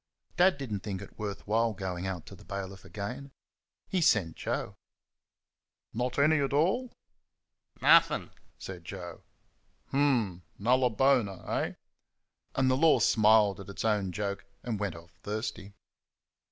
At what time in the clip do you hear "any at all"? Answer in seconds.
6.17-6.91